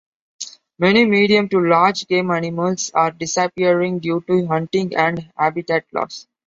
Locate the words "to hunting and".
4.25-5.31